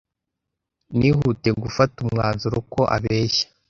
[0.97, 3.45] Nihutiye gufata umwanzuro ko abeshya.